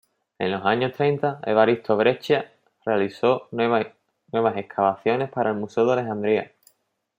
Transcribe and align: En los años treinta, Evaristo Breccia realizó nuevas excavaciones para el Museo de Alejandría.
En 0.39 0.49
los 0.49 0.65
años 0.65 0.93
treinta, 0.93 1.39
Evaristo 1.45 1.95
Breccia 1.95 2.51
realizó 2.83 3.47
nuevas 3.51 3.85
excavaciones 4.57 5.29
para 5.29 5.51
el 5.51 5.57
Museo 5.57 5.85
de 5.85 5.93
Alejandría. 5.93 6.51